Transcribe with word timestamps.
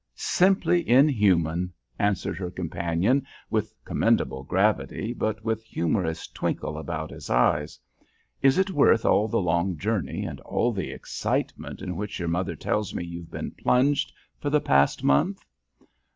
"Simply 0.15 0.89
inhuman!" 0.89 1.71
answers 1.99 2.39
her 2.39 2.49
companion 2.49 3.23
with 3.51 3.71
commendable 3.85 4.41
gravity, 4.43 5.13
but 5.13 5.45
with 5.45 5.63
humorous 5.63 6.27
twinkle 6.27 6.75
about 6.79 7.11
his 7.11 7.29
eyes. 7.29 7.77
"Is 8.41 8.57
it 8.57 8.71
worth 8.71 9.05
all 9.05 9.27
the 9.27 9.39
long 9.39 9.77
journey, 9.77 10.23
and 10.25 10.39
all 10.39 10.71
the 10.71 10.89
excitement 10.89 11.83
in 11.83 11.95
which 11.95 12.17
your 12.17 12.29
mother 12.29 12.55
tells 12.55 12.95
me 12.95 13.05
you've 13.05 13.29
been 13.29 13.51
plunged 13.51 14.11
for 14.39 14.49
the 14.49 14.59
past 14.59 15.03
month?" 15.03 15.45